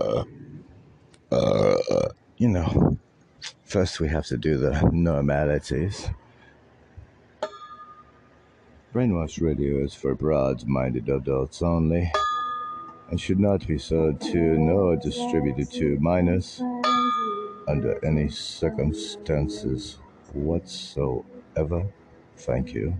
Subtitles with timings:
[0.00, 0.24] Uh,
[2.38, 2.98] you know,
[3.64, 6.08] first we have to do the normalities.
[8.92, 12.10] Brainwash radio is for broad minded adults only
[13.10, 16.60] and should not be sold to nor distributed to minors
[17.68, 19.98] under any circumstances
[20.32, 21.86] whatsoever.
[22.36, 22.96] Thank you.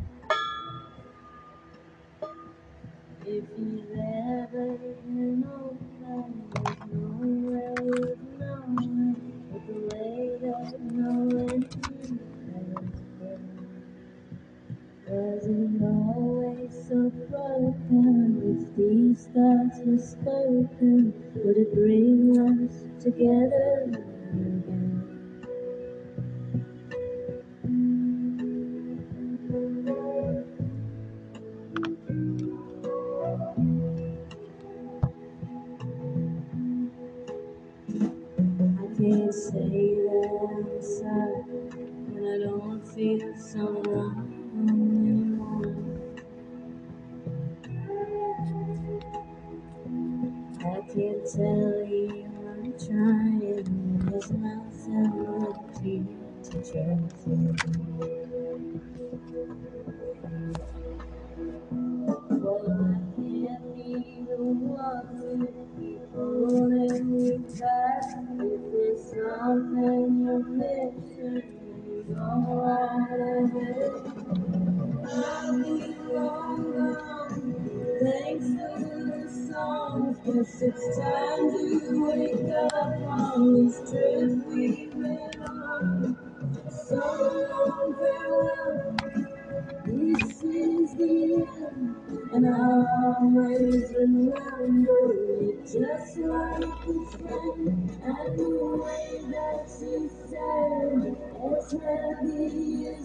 [102.10, 102.99] As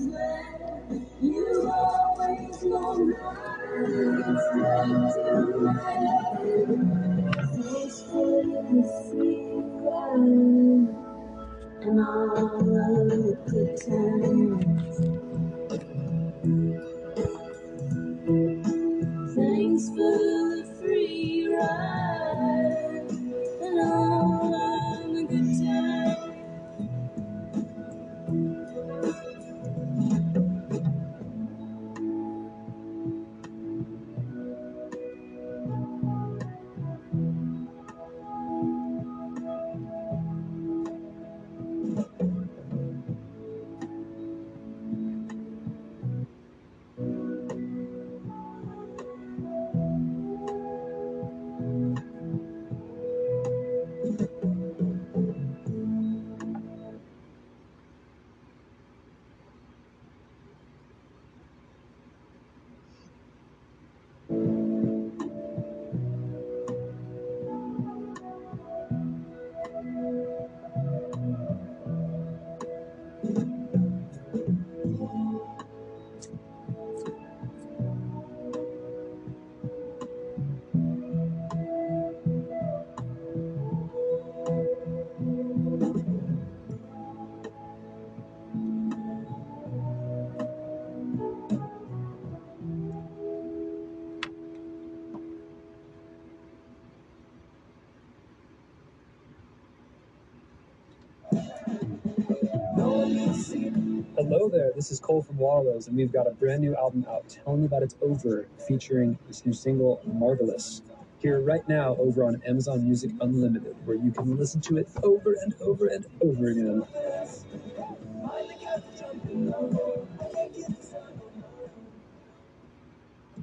[104.18, 107.28] Hello there, this is Cole from Wallows, and we've got a brand new album out.
[107.44, 110.82] Tell me that it's over, featuring this new single, Marvelous.
[111.20, 115.34] Here right now over on Amazon Music Unlimited, where you can listen to it over
[115.34, 116.84] and over and over again.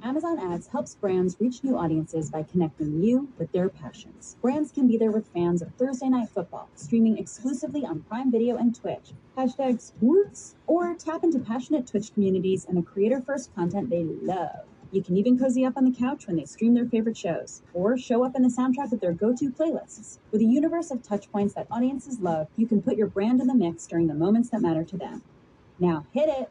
[0.04, 4.37] Amazon Ads helps brands reach new audiences by connecting you with their passions.
[4.43, 8.56] Brands can be there with fans of Thursday Night Football, streaming exclusively on Prime Video
[8.56, 9.12] and Twitch.
[9.38, 10.56] Hashtag sports.
[10.66, 14.64] Or tap into passionate Twitch communities and the creator first content they love.
[14.90, 17.96] You can even cozy up on the couch when they stream their favorite shows, or
[17.96, 20.19] show up in the soundtrack of their go to playlists.
[20.32, 23.46] With a universe of touch points that audiences love, you can put your brand in
[23.46, 25.22] the mix during the moments that matter to them.
[25.78, 26.50] Now hit it!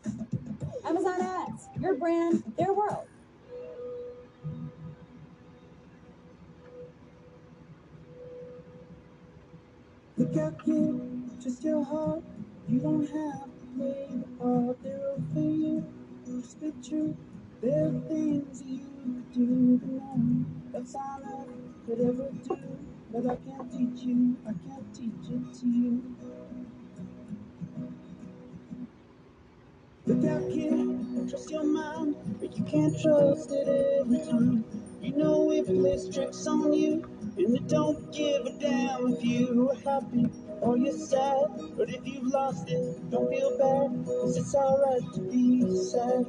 [0.85, 3.07] Amazon Ads, your brand, their world.
[10.21, 11.01] Look out, kid,
[11.41, 12.23] just your heart.
[12.69, 14.77] You don't have to play the part.
[14.85, 15.83] Are things
[16.27, 17.17] you spit true.
[17.63, 20.45] There are things you could do wrong.
[20.71, 22.57] That's all I could ever do.
[23.11, 26.03] but I can't teach you, I can't teach it to you.
[30.05, 33.67] Look out, kid, trust your mind, but you can't trust it
[34.01, 34.65] every time.
[35.01, 37.09] You know it plays tricks on you,
[37.43, 40.27] and it don't give a damn if you're happy
[40.61, 41.47] or you're sad.
[41.75, 45.61] But if you've lost it, don't feel bad, cause it's alright to be
[45.91, 46.25] sad.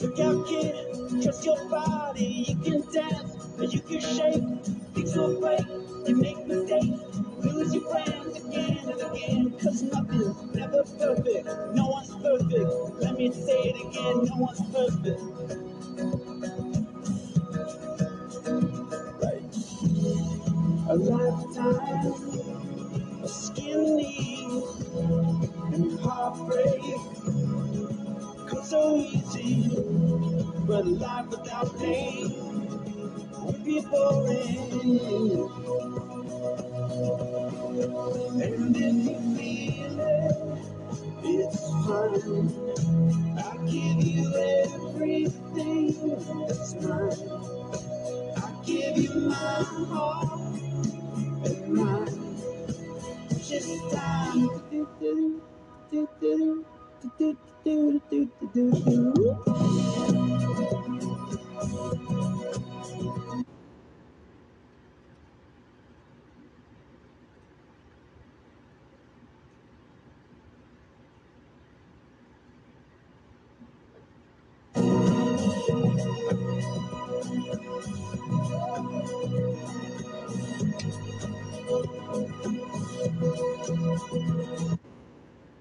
[0.00, 2.44] Look out, kid, trust your body.
[2.48, 4.64] You can dance, and you can shake.
[4.94, 5.60] Things will break,
[6.06, 7.18] you make mistakes.
[7.38, 9.58] Lose your friends again and again.
[9.62, 11.46] Cause nothing's never perfect.
[11.74, 13.02] No one's perfect.
[13.02, 15.22] Let me say it again, no one's perfect.
[20.88, 22.14] A lifetime
[23.22, 24.64] of skin knees
[25.72, 26.82] and heartbreak
[28.68, 29.70] so easy.
[30.66, 32.28] But life without pain
[33.44, 35.48] would be boring.
[38.42, 40.36] And if you feel it,
[41.24, 42.48] it's fine.
[43.38, 45.94] I'll give you everything
[46.46, 47.40] that's mine.
[48.36, 50.40] I'll give you my heart
[51.46, 52.18] and mind.
[53.48, 54.50] Just time
[57.68, 58.70] do, do, do,
[59.14, 59.36] do.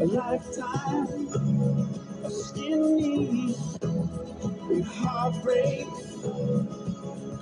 [0.00, 1.08] a lifetime
[2.24, 3.54] of skinny
[4.70, 5.86] and heartbreak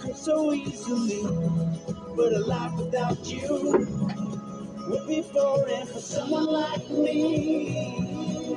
[0.00, 1.22] comes so easily.
[2.16, 3.88] But a life without you
[4.88, 8.56] would be boring for someone like me.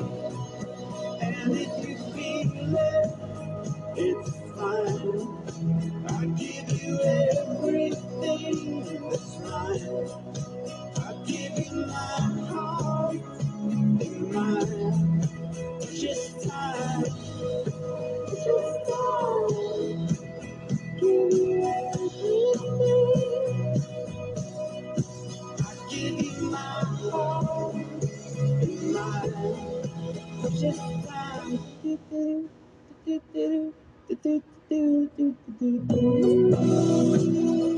[1.21, 3.11] And if you feel it,
[3.97, 5.37] it's fine.
[6.09, 10.36] I give you everything that's mine.
[33.05, 33.73] Do, do,
[34.23, 37.76] do, do, do, do, do,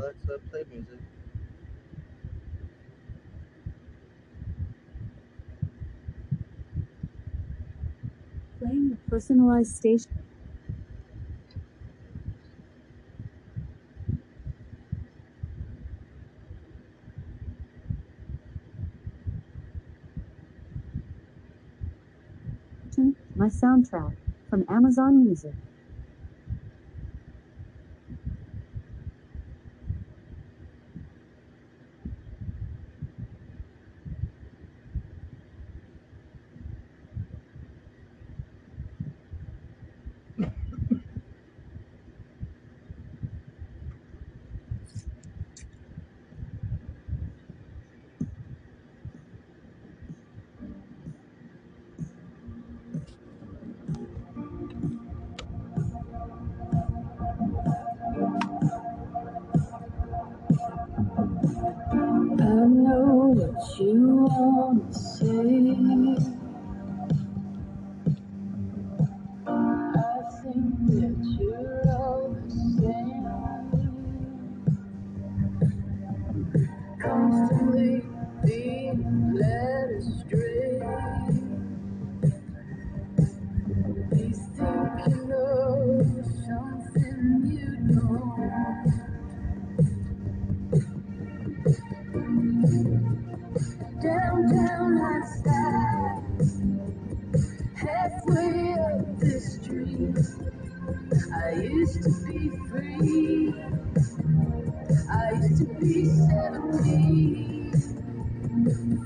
[0.00, 1.00] Alexa, play music.
[8.60, 10.06] Playing a personalized station.
[23.36, 24.12] My soundtrack
[24.50, 25.56] from Amazon Music.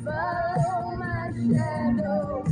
[0.05, 2.45] Follow my shadow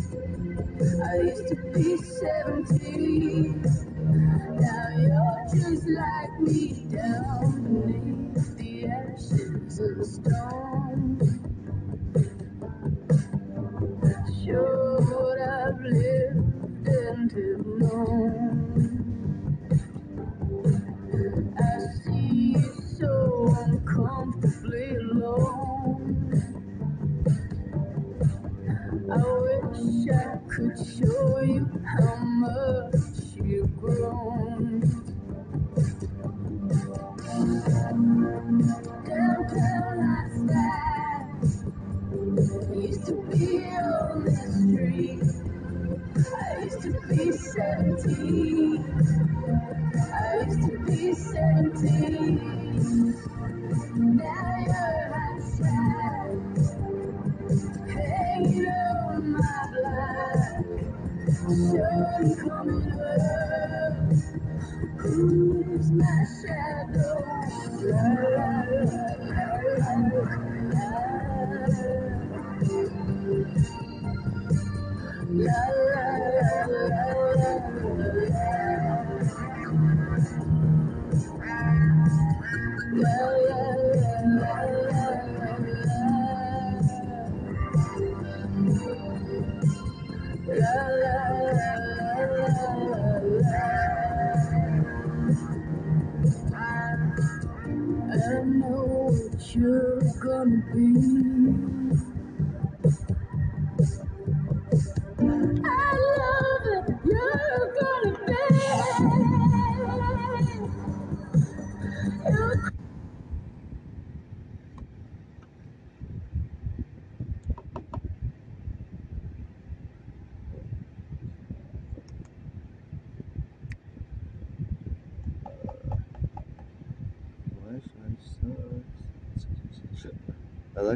[1.05, 3.63] I used to be 17.
[4.61, 10.78] Now you're just like me down beneath the ashes and stone.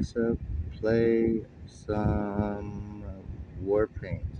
[0.02, 0.36] Alexa,
[0.80, 3.04] play some
[3.64, 4.31] Warpaint.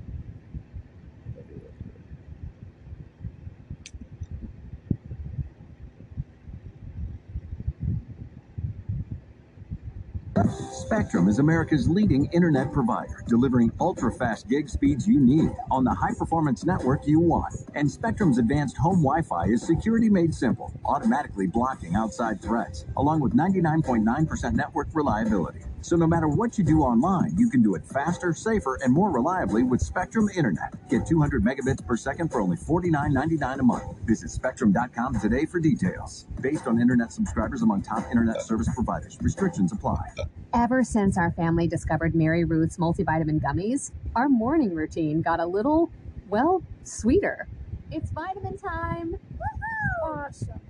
[10.72, 16.64] Spectrum is America's leading internet provider, delivering ultra-fast gig speeds you need on the high-performance
[16.64, 17.54] network you want.
[17.74, 23.34] And Spectrum's advanced home Wi-Fi is security made simple, automatically blocking outside threats, along with
[23.34, 25.60] 99.9% network reliability.
[25.82, 29.10] So no matter what you do online, you can do it faster, safer, and more
[29.10, 30.88] reliably with Spectrum Internet.
[30.88, 33.98] Get 200 megabits per second for only $49.99 a month.
[34.04, 36.26] Visit spectrum.com today for details.
[36.40, 40.12] Based on internet subscribers among top internet service providers, restrictions apply.
[40.54, 45.90] Ever since our family discovered Mary Ruth's multivitamin gummies, our morning routine got a little,
[46.28, 47.48] well, sweeter.
[47.90, 49.16] It's vitamin time.
[49.34, 50.26] Woohoo!
[50.28, 50.60] Awesome.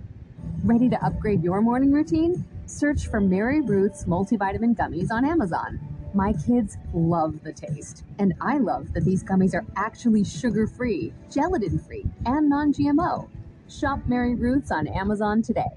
[0.63, 2.45] Ready to upgrade your morning routine?
[2.65, 5.79] Search for Mary Ruth's multivitamin gummies on Amazon.
[6.13, 11.13] My kids love the taste, and I love that these gummies are actually sugar free,
[11.29, 13.27] gelatin free, and non GMO.
[13.67, 15.71] Shop Mary Ruth's on Amazon today.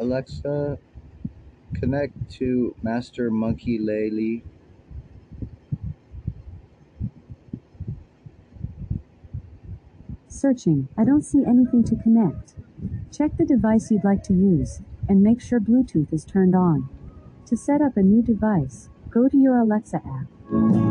[0.00, 0.78] Alexa,
[1.74, 4.42] connect to Master Monkey Laylee.
[10.26, 10.88] Searching.
[10.96, 12.54] I don't see anything to connect.
[13.12, 16.88] Check the device you'd like to use and make sure Bluetooth is turned on.
[17.46, 20.89] To set up a new device, go to your Alexa app.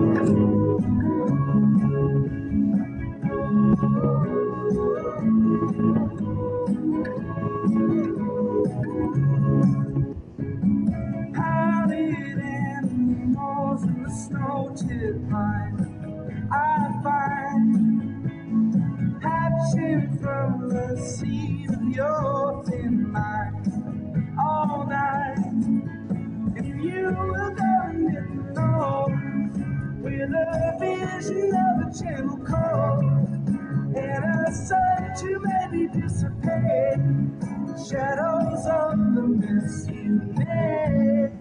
[37.90, 41.32] Shadows on the mess you made.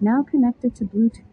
[0.00, 1.26] Now connected to Bluetooth.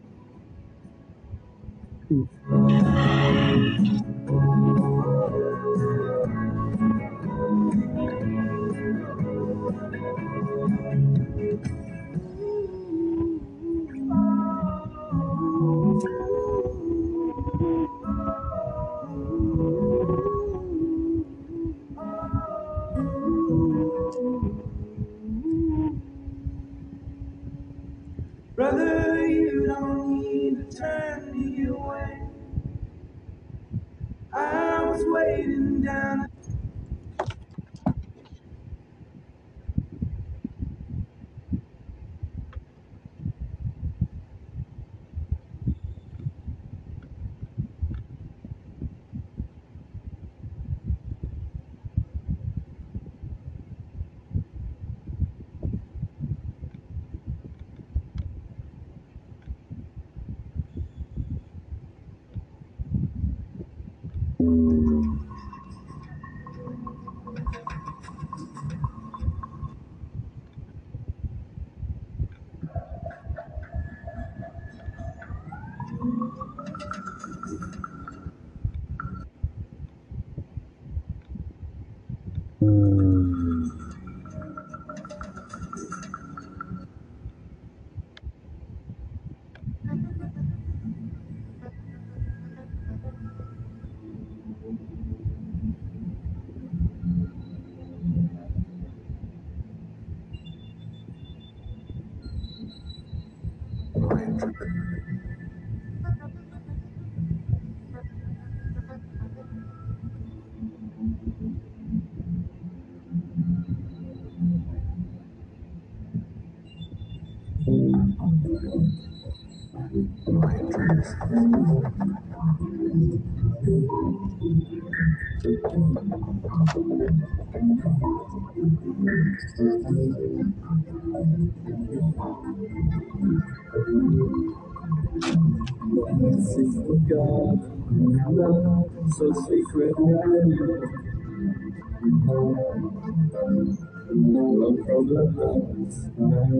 [144.10, 145.98] Run from the house,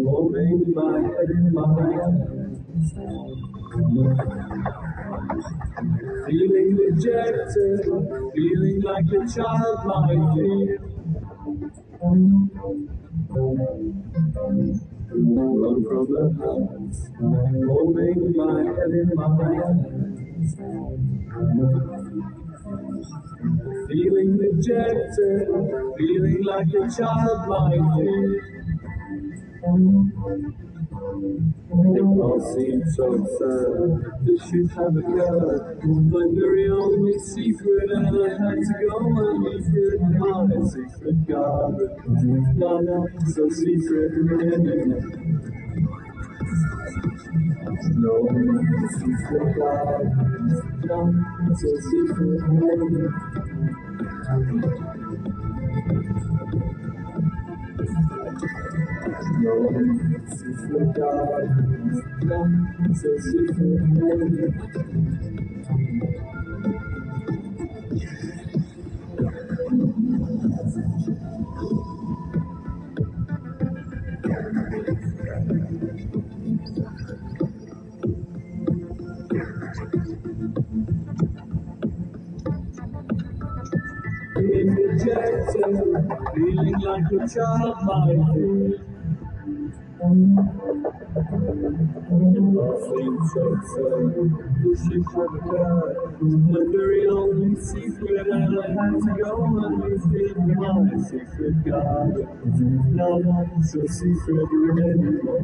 [0.04, 2.58] holding my head in my hands.
[6.26, 7.80] Feeling rejected,
[8.34, 10.78] feeling like a child might feel.
[15.10, 17.00] Run from the house,
[17.66, 20.18] holding my head in my hands.
[23.88, 25.48] Feeling rejected,
[25.96, 28.58] feeling like a child feel.
[31.70, 33.08] It all seems so
[33.38, 33.88] sad.
[34.26, 35.84] This should have occurred.
[35.84, 40.00] My very only secret, and I had to go and leave it.
[40.02, 41.90] My secret garden.
[42.58, 42.84] Not
[43.32, 44.12] so secret.
[47.94, 48.14] No
[48.98, 50.48] secret garden.
[50.84, 52.42] Not so secret.
[59.40, 59.60] No
[60.36, 62.02] secret garden.
[62.22, 64.54] Not so secret.
[74.22, 74.67] Being
[86.34, 87.76] feeling like a child
[88.34, 88.78] feel.
[92.78, 94.14] Things so sad,
[94.62, 95.96] this should have occurred.
[96.22, 100.36] My very only secret, and I had to go and leave it.
[100.38, 102.26] My secret garden,
[102.94, 104.48] not so secret
[104.84, 105.42] anymore.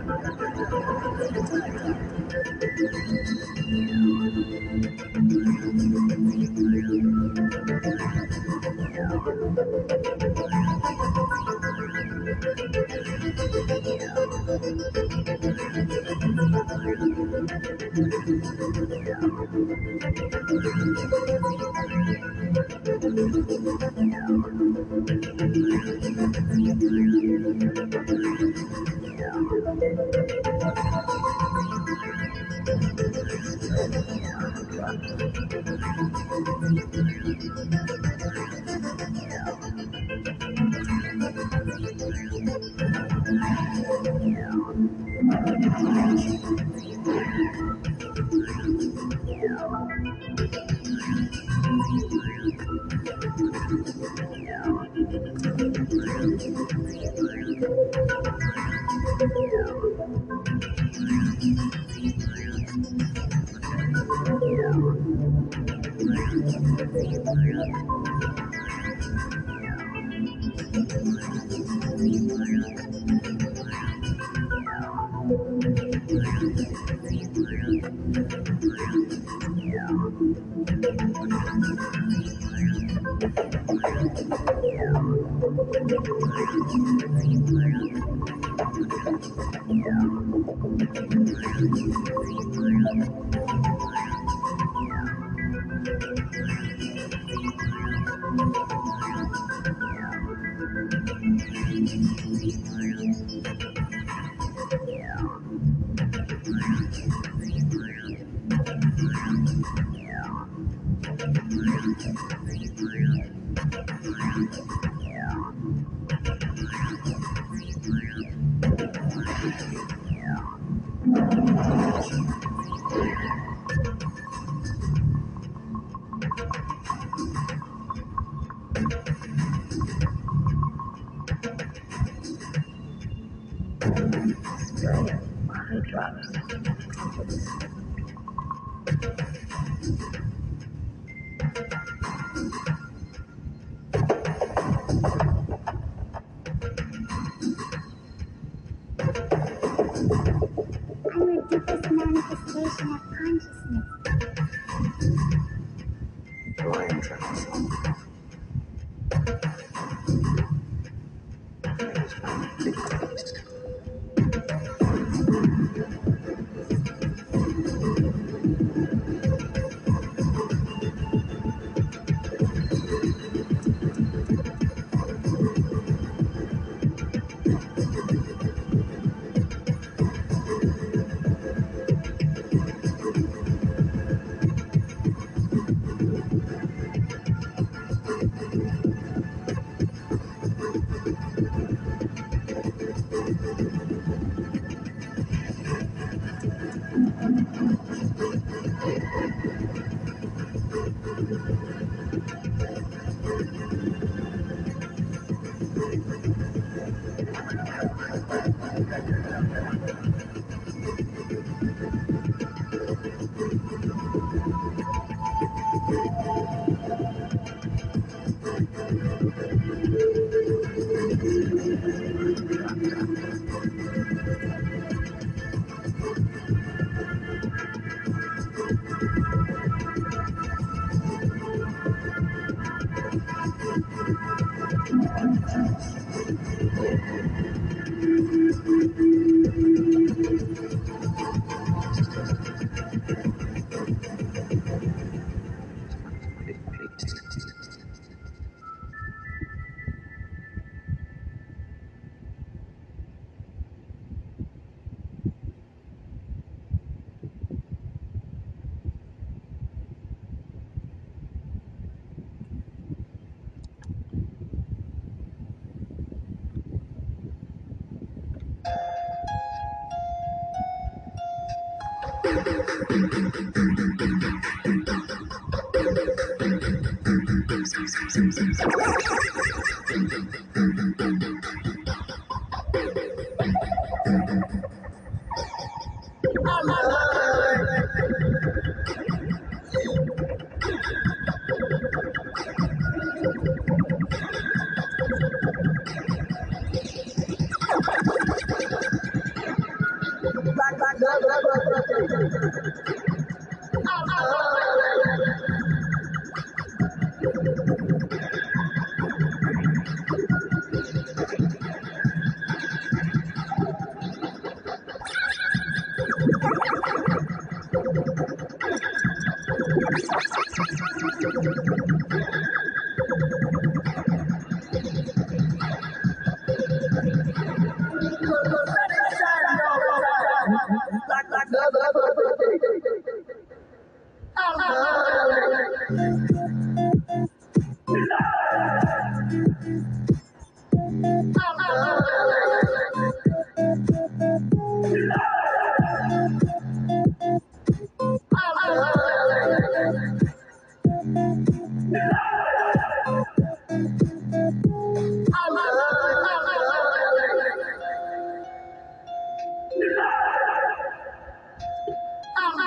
[152.81, 154.00] consciousness.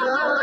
[0.05, 0.34] love.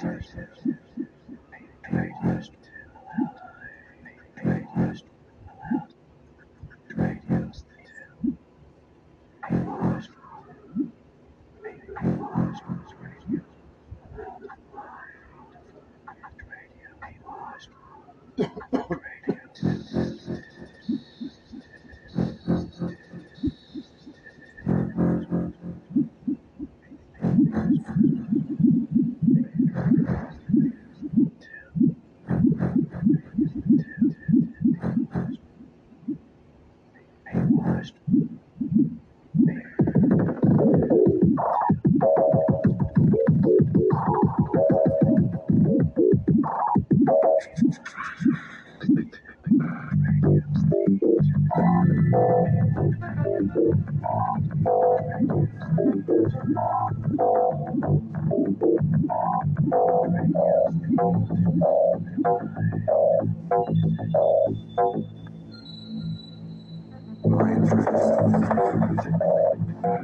[0.00, 0.79] 是是是。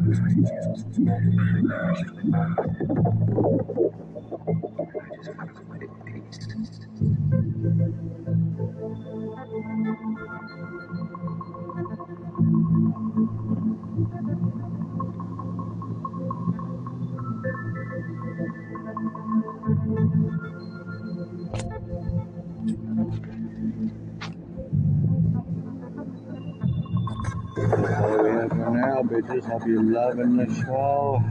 [0.07, 0.47] Thank
[29.17, 29.45] bitches.
[29.51, 31.23] Hope you're loving the show.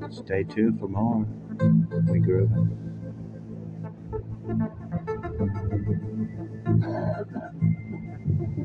[0.00, 0.18] Let's.
[0.18, 1.26] Stay tuned for more.
[2.10, 2.76] We grooving.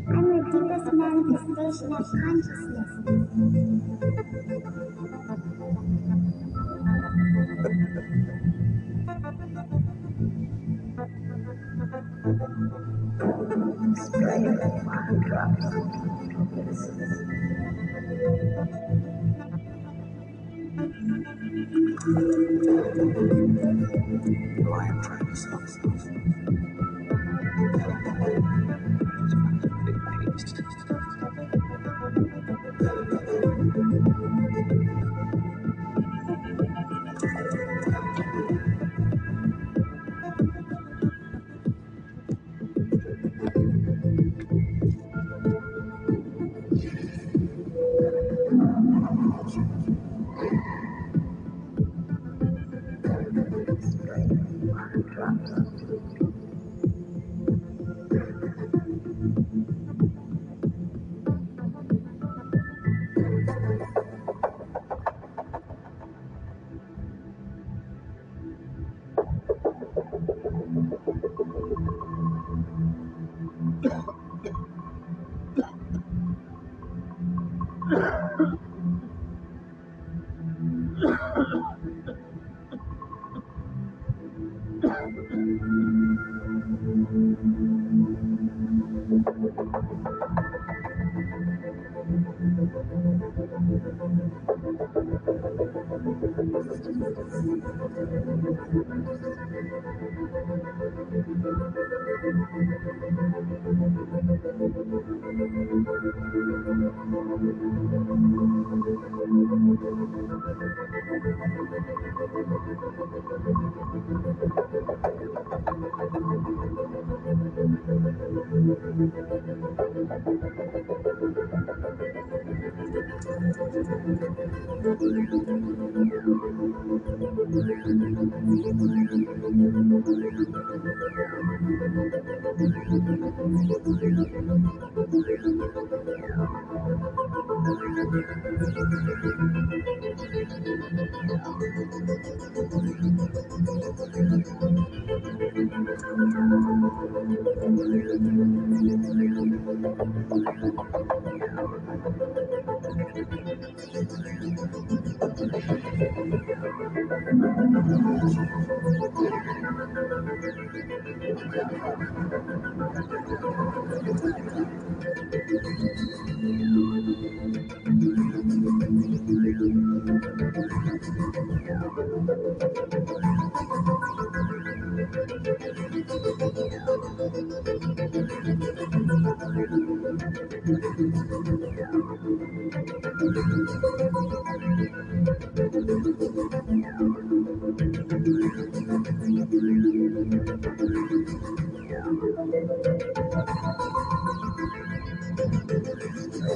[0.09, 2.91] I'm the deepest manifestation of consciousness.
[13.95, 15.65] Drops.
[24.57, 26.72] Why I'm trying to sell myself.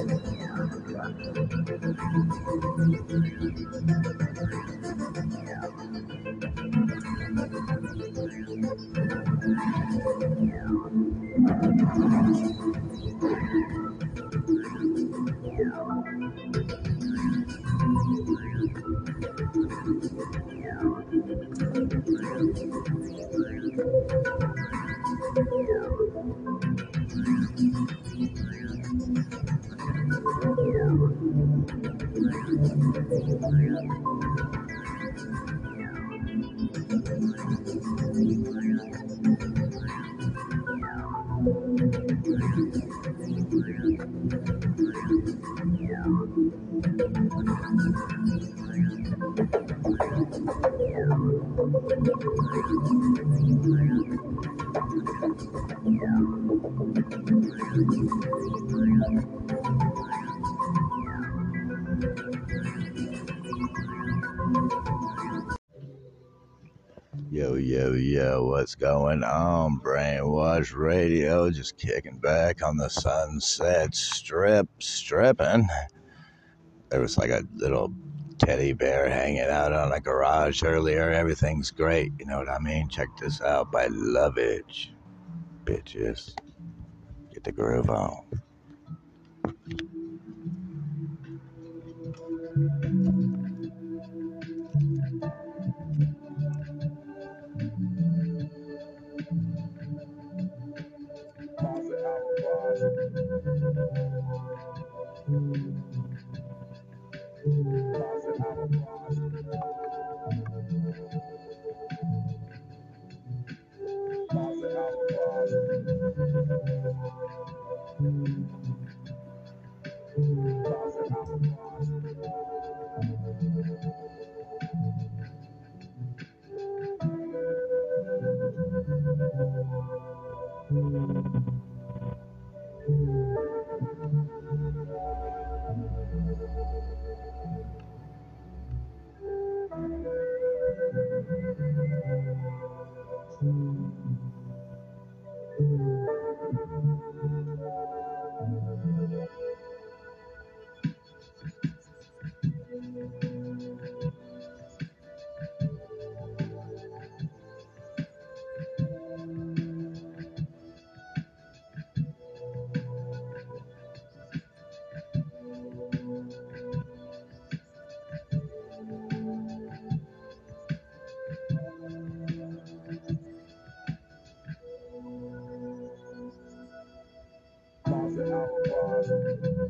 [0.08, 0.16] Yo,
[68.78, 69.80] going on?
[69.80, 75.68] Brainwash Radio, just kicking back on the sunset strip, stripping.
[76.90, 77.92] There was like a little
[78.38, 81.10] teddy bear hanging out on a garage earlier.
[81.10, 82.88] Everything's great, you know what I mean?
[82.88, 84.92] Check this out by Lovage.
[85.64, 86.34] Bitches.
[87.32, 88.24] Get the groove on.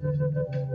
[0.08, 0.67] And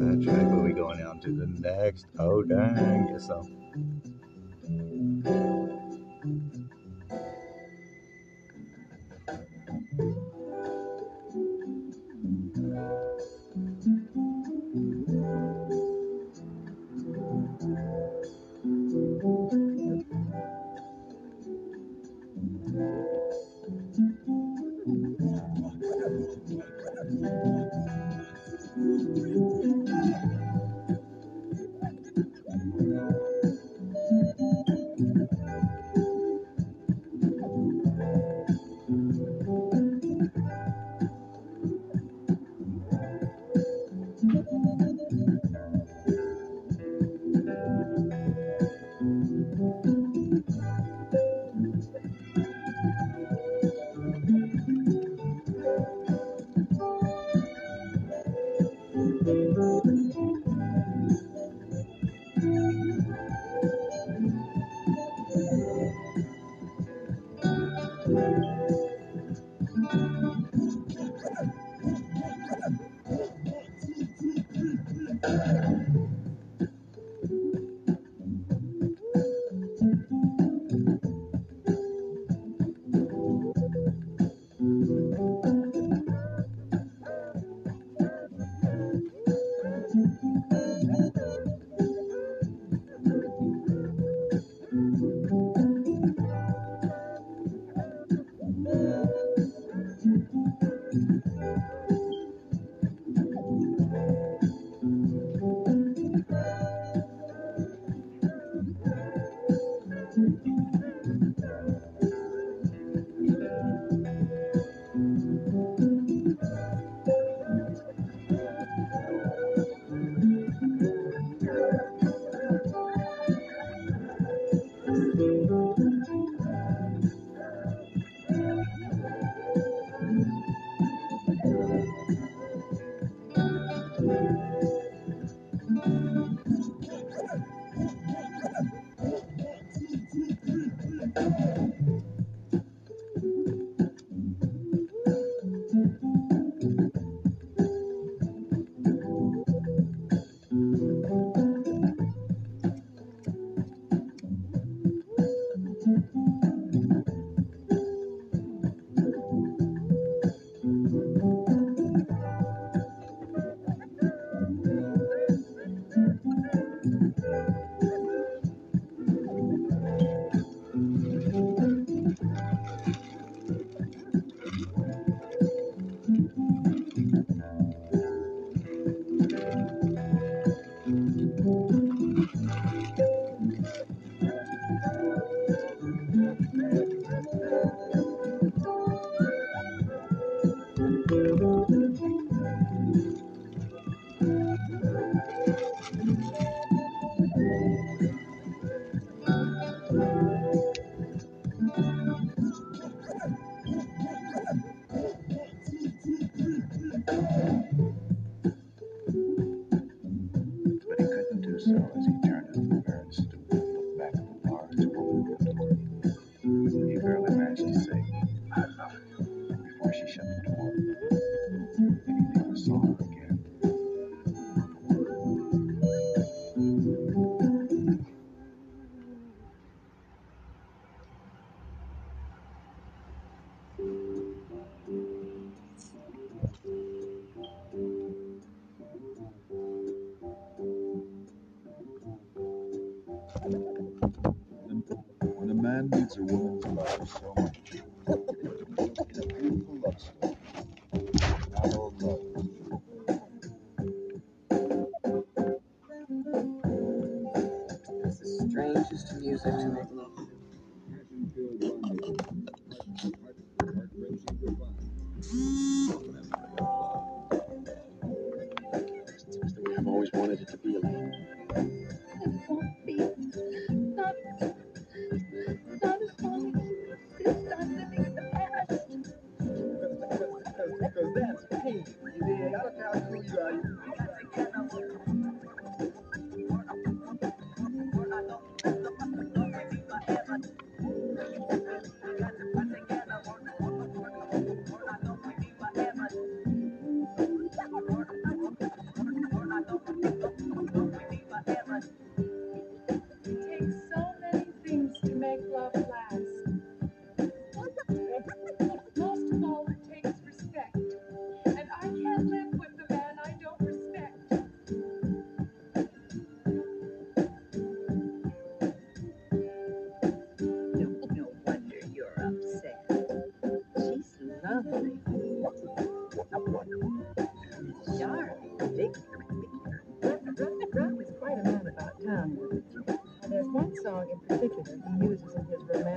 [0.00, 0.48] that track.
[0.50, 2.06] But we going on to the next.
[2.18, 3.46] Oh dang, yes so.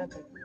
[0.03, 0.42] In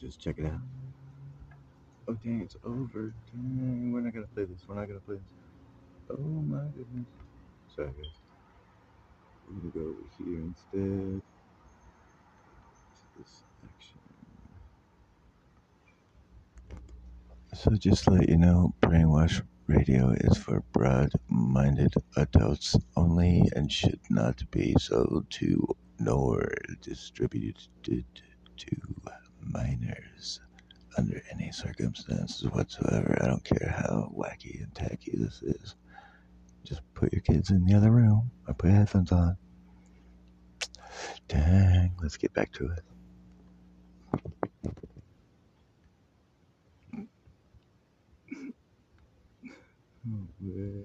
[0.00, 0.60] Just check it out.
[2.08, 3.14] Oh dang, it's over.
[3.32, 4.64] Dang, we're not gonna play this.
[4.68, 5.24] We're not gonna play this.
[6.10, 7.06] Oh my goodness.
[7.74, 8.20] Sorry guys.
[9.48, 11.22] We're gonna go over here instead.
[12.94, 14.00] To this section.
[17.54, 24.00] So just to let you know, Brainwash Radio is for broad-minded adults only and should
[24.10, 25.66] not be sold to
[25.98, 26.52] nor
[26.82, 28.04] distributed to
[29.50, 30.40] minors
[30.98, 33.18] under any circumstances whatsoever.
[33.20, 35.74] I don't care how wacky and tacky this is.
[36.64, 39.36] Just put your kids in the other room or put headphones on.
[41.28, 42.84] Dang, let's get back to it.
[50.08, 50.84] Oh, man.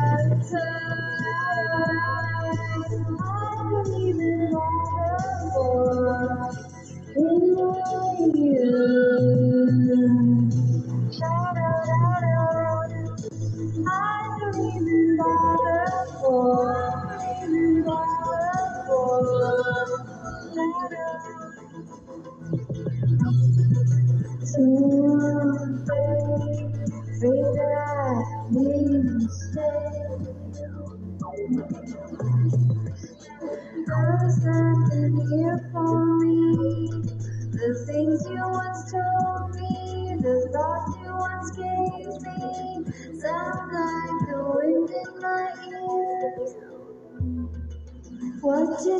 [0.53, 1.00] I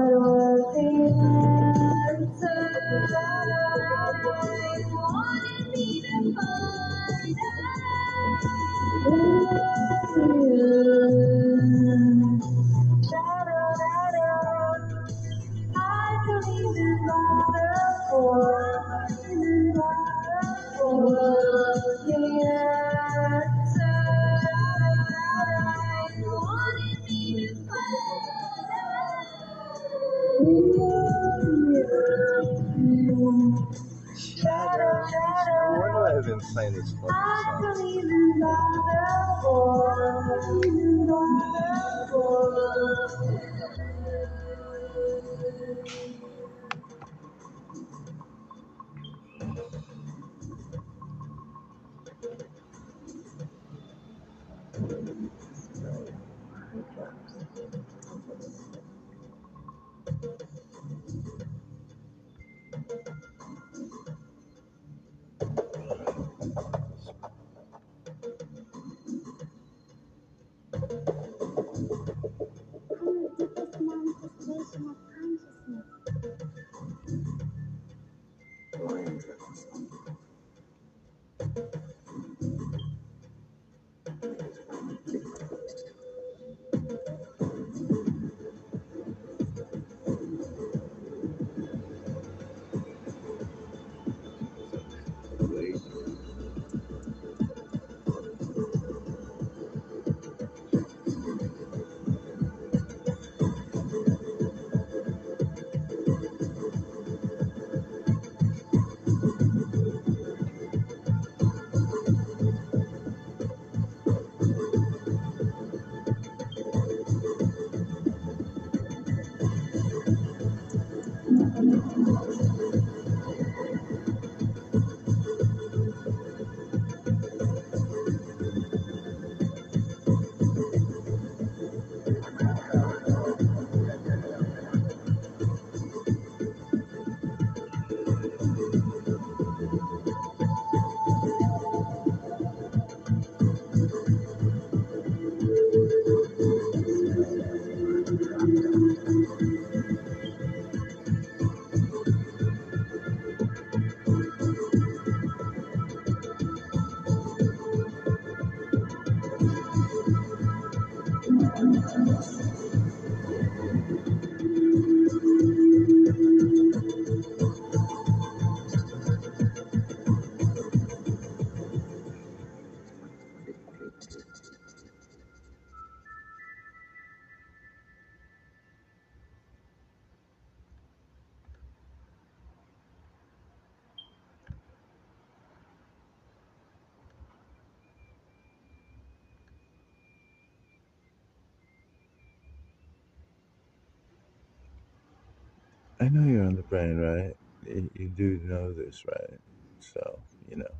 [196.00, 197.34] I know you're on the brain, right?
[197.66, 199.40] You, do know this, right?
[199.80, 200.70] So, you know,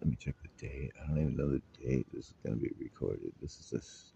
[0.00, 0.92] let me check the date.
[1.02, 3.32] I don't even know the date this is going to be recorded.
[3.40, 4.12] This is this,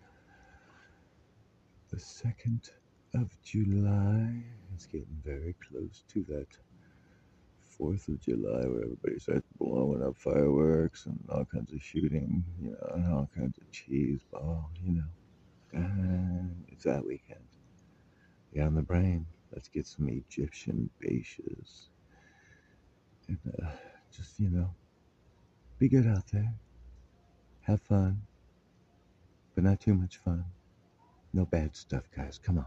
[1.90, 2.70] the 2nd
[3.14, 4.44] of July.
[4.74, 6.48] It's getting very close to that
[7.80, 12.70] 4th of July where everybody starts blowing up fireworks and all kinds of shooting, you
[12.72, 15.10] know, and all kinds of cheese ball, you know.
[15.72, 17.40] And it's that weekend.
[18.52, 19.26] Yeah, on the brain.
[19.58, 21.88] Let's get some Egyptian bases.
[23.26, 23.66] And uh,
[24.16, 24.72] just, you know,
[25.80, 26.54] be good out there.
[27.62, 28.22] Have fun.
[29.56, 30.44] But not too much fun.
[31.32, 32.38] No bad stuff, guys.
[32.38, 32.66] Come on.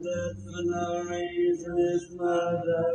[0.06, 2.86] Death for no reason is murder.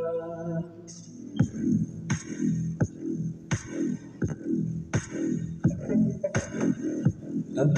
[7.61, 7.75] Can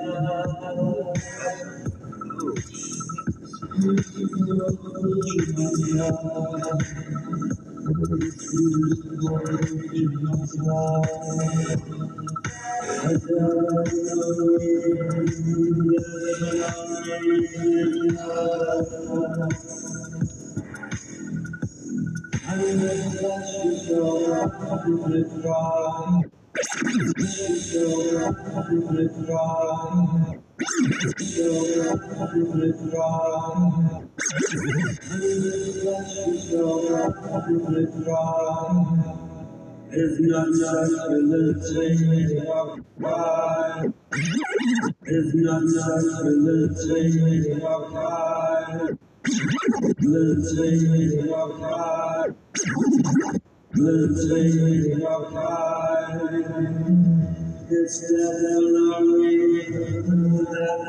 [39.93, 43.87] Is not such a little walk by.
[45.05, 48.89] Is not such a little walk by.
[49.99, 52.27] Little walk by.
[53.75, 56.19] Little walk by.
[57.69, 60.21] It's death for no reason.
[60.45, 60.85] Death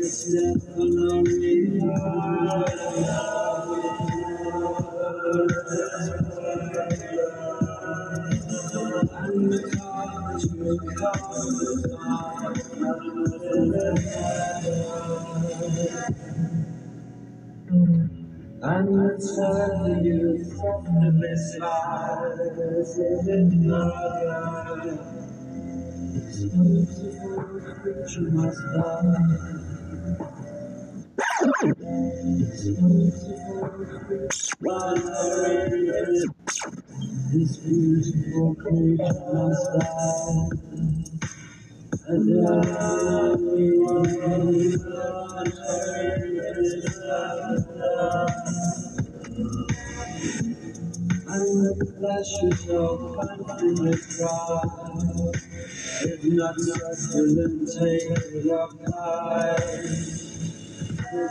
[0.06, 1.90] questions, no doubt, in the
[2.58, 2.86] Flesh
[8.52, 8.72] is
[10.62, 10.76] no
[19.74, 20.84] It's you from
[21.46, 21.66] side,
[27.82, 29.75] creature must die.
[37.32, 40.48] This beautiful creature must die.
[51.28, 54.62] And the flesh is so confident cry.
[56.02, 59.55] If not succulent, take your kind.
[61.16, 61.30] And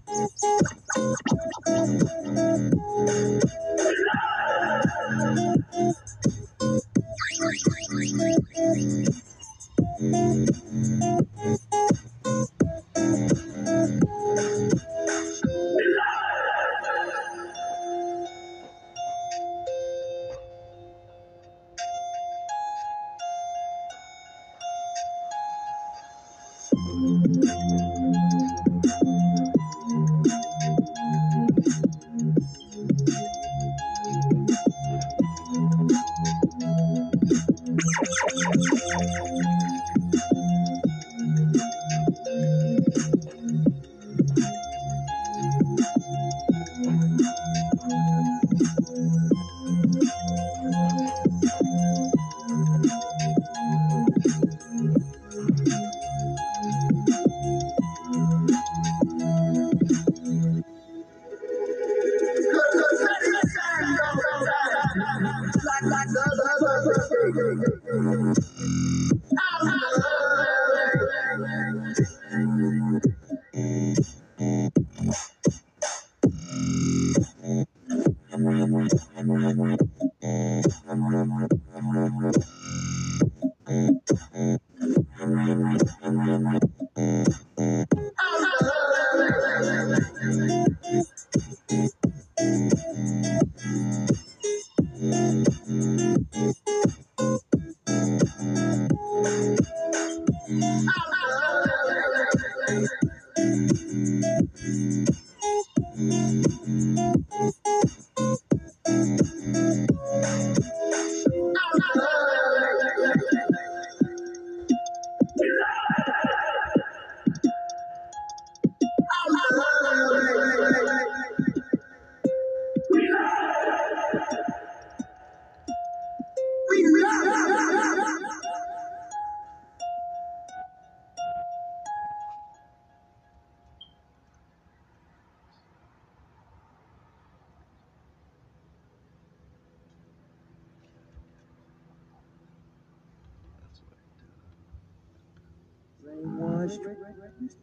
[146.77, 147.55] Brainwashed.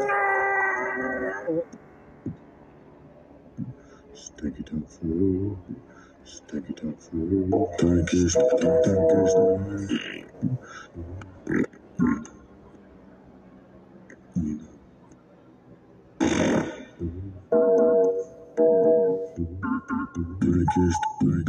[4.15, 5.59] Stick it up through.
[6.24, 7.51] Stick it up through.
[7.78, 10.01] Tight, kissed, tight, tight, kissed, tight.
[20.41, 21.45] Tight, kissed, tight,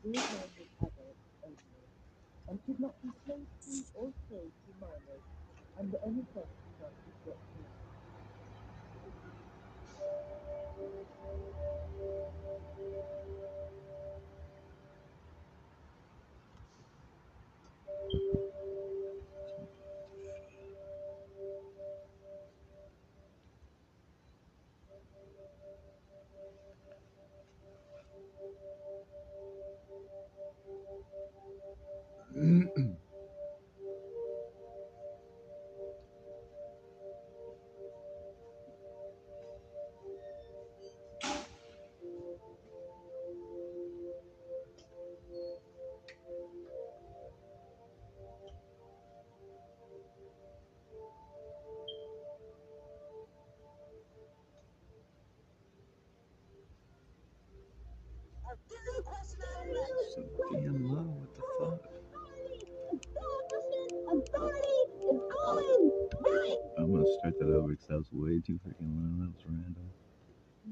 [0.06, 0.16] and
[2.66, 3.10] should not be
[3.66, 5.26] to or sold to minors
[5.80, 6.55] under any circumstances
[60.16, 60.24] So
[60.54, 61.04] damn low.
[61.04, 61.92] What the fuck?
[66.78, 69.26] I'm gonna start that over because that was way too freaking low.
[69.26, 69.90] That was random.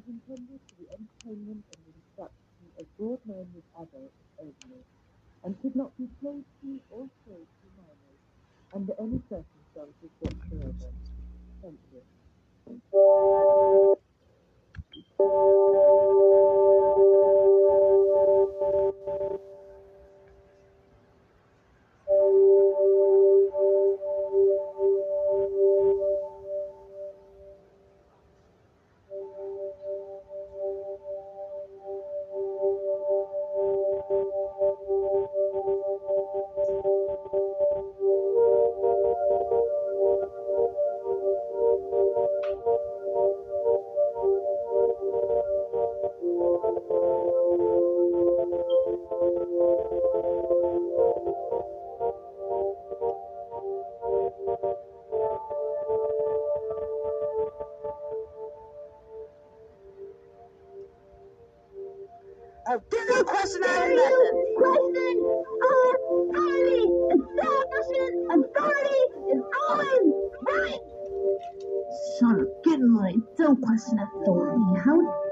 [0.08, 4.82] intended for the entertainment and instruction of broad-minded adults only,
[5.44, 7.32] and should not be played to or to
[7.78, 8.22] minors
[8.76, 10.92] under any circumstances whatsoever.
[11.62, 12.02] Thank you.
[74.86, 75.23] How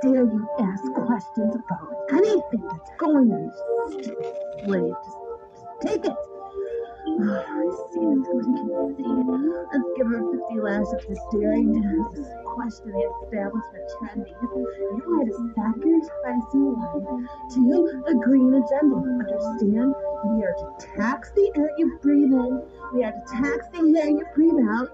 [12.71, 14.31] question the establishment trendy.
[14.41, 17.03] You are to sacrifice your life
[17.51, 18.95] to the green agenda.
[18.95, 19.95] Understand?
[20.25, 22.63] We are to tax the air you breathe in.
[22.93, 24.89] We are to tax the air you breathe out.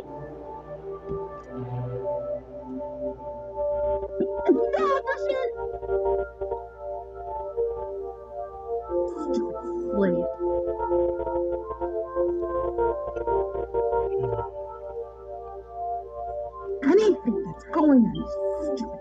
[4.50, 5.48] No, question!
[9.94, 10.24] wait
[16.84, 19.00] anything that's going on is stupid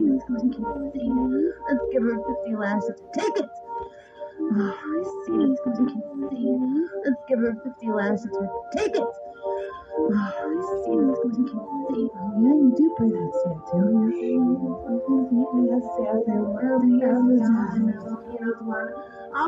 [0.00, 3.50] Let's give her 50 lashes take it.
[4.40, 5.36] Oh, I see.
[7.04, 8.36] Let's give her 50 lashes
[8.74, 9.29] take it.
[9.40, 9.56] Yeah,
[12.60, 13.88] you do breathe out sweat too.
[15.68, 17.86] Yes, yes, and we're the other time.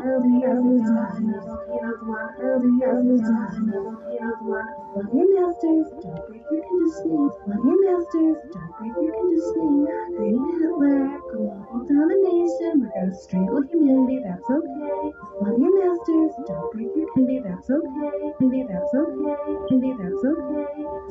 [0.01, 1.25] We're the other time.
[2.39, 3.73] We're the other time.
[4.95, 7.29] Love your masters, don't break your conditioning.
[7.47, 9.85] Love your masters, don't break your conditioning.
[10.17, 12.73] Green Hitler, global domination.
[12.81, 14.21] We're gonna strangle humanity.
[14.23, 15.22] That's okay.
[15.41, 16.31] Love your masters.
[16.47, 17.39] Don't break your candy.
[17.43, 18.33] That's okay.
[18.39, 18.63] Candy.
[18.69, 19.35] That's okay.
[19.69, 19.91] Candy.
[19.97, 20.65] That's okay.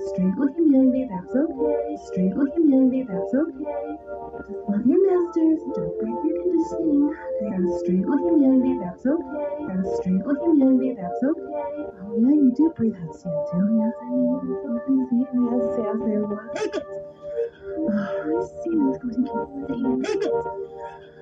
[0.08, 1.08] Strangle humanity.
[1.10, 1.96] That's okay.
[2.06, 3.02] Strangle humanity.
[3.08, 3.98] That's okay.
[4.46, 5.60] Just love your masters.
[5.74, 7.10] Don't break your conditioning.
[7.42, 8.72] Gotta strangle humanity.
[8.78, 9.48] That's okay.
[9.66, 10.94] Gotta strangle humanity.
[10.94, 11.74] That's okay.
[12.02, 13.64] Oh yeah, you do breathe out soon too.
[13.78, 15.42] Yes, I mean, something's eating.
[15.50, 16.46] Yes, yes, there was.
[16.54, 16.86] Take it.
[17.78, 20.02] Oh, I see this goes and keep saying.
[20.02, 20.32] Take it.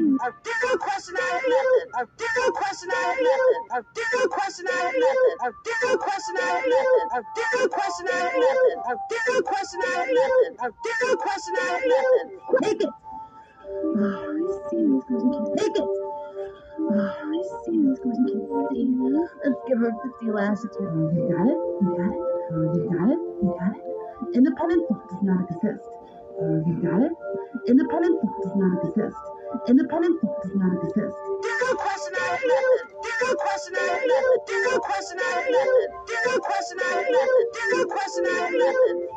[0.00, 1.88] A different question I have nothing.
[2.00, 3.64] A different question I have nothing.
[3.76, 5.36] A different question I have nothing.
[5.44, 7.08] A different question I have nothing.
[7.12, 8.80] A different question I have nothing.
[8.80, 10.54] A different question I have nothing.
[10.56, 12.28] A different question I have nothing.
[12.64, 12.92] Take it.
[15.60, 15.88] Take it.
[19.44, 20.72] Let's give her 50 lashes.
[20.80, 21.60] You got it?
[21.76, 22.16] You got it?
[22.56, 23.20] You got it?
[23.44, 23.84] You got it?
[24.36, 25.84] Independent thought does not exist.
[26.40, 27.12] You got it?
[27.68, 29.39] Independent thought does not exist.
[29.68, 31.16] Independent do not exist.
[31.42, 33.02] There's no question out of.
[33.02, 34.46] There's no question out of.
[34.46, 35.72] There's no question out of.
[36.08, 37.30] There's no question out of.
[37.54, 38.50] There's no question out.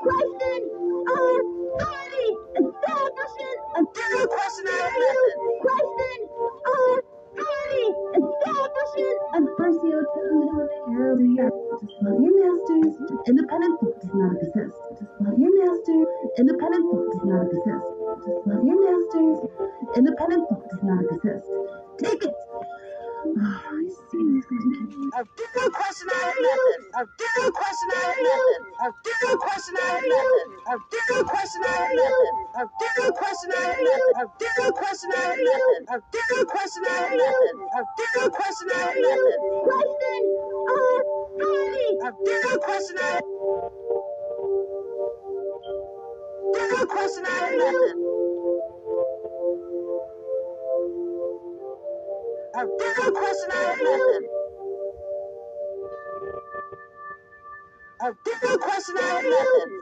[0.04, 0.62] Question
[1.08, 1.34] or
[1.80, 2.28] party
[2.60, 3.58] establishment.
[3.96, 4.92] There's no question out.
[5.62, 6.20] Question
[6.66, 7.04] or
[7.38, 7.94] Hi!
[8.18, 9.40] Establishes a
[11.82, 12.94] just love your Masters.
[13.28, 14.78] Independent thought does not exist.
[15.00, 16.08] Just love your Masters.
[16.40, 17.88] Independent thought does not exist.
[18.26, 19.40] Just love your Masters.
[19.98, 21.48] Independent thought does not exist.
[22.00, 22.36] Take it!
[23.24, 25.12] I see what's going on.
[25.16, 25.26] I'll
[25.96, 26.04] you
[26.44, 26.84] nothing.
[26.96, 27.52] I'll give you
[29.40, 30.52] question out of nothing.
[30.68, 32.28] I'll give you question out of nothing.
[32.58, 34.12] I'll give you question out of nothing.
[34.18, 35.10] I'll give you question.
[35.16, 35.84] I'll nothing.
[35.90, 36.52] I'll give you
[38.30, 38.62] question.
[38.76, 39.42] I'll nothing.
[39.64, 41.04] Question or
[41.40, 41.88] party.
[42.04, 42.60] I'll give you
[46.88, 48.23] question out of nothing.
[52.56, 54.30] a real question I have nothing.
[58.02, 58.08] A
[58.48, 59.82] real question I have nothing.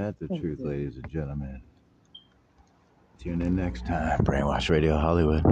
[0.00, 0.68] That the Thank truth, you.
[0.68, 1.60] ladies and gentlemen?
[3.18, 4.18] Tune in next time.
[4.20, 5.44] Brainwash Radio Hollywood.